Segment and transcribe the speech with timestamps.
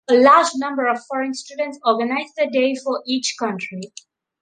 [0.09, 3.93] A large number of foreign students organize the day for each country.